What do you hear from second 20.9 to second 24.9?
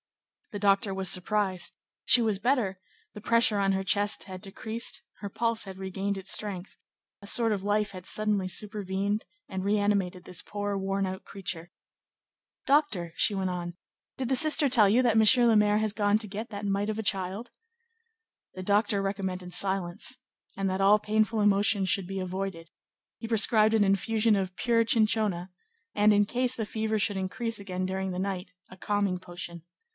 painful emotions should be avoided; he prescribed an infusion of pure